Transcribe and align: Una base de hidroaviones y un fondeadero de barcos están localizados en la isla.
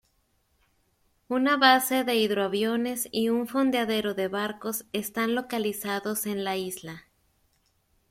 Una 1.27 1.57
base 1.57 2.03
de 2.03 2.15
hidroaviones 2.15 3.07
y 3.11 3.29
un 3.29 3.47
fondeadero 3.47 4.15
de 4.15 4.29
barcos 4.29 4.85
están 4.93 5.35
localizados 5.35 6.25
en 6.25 6.43
la 6.43 6.57
isla. 6.57 7.03